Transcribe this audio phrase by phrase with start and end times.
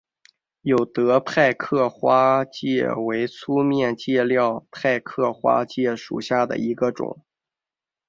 [0.63, 7.23] 有德派克花介为粗面介科派克花介属下的一个种。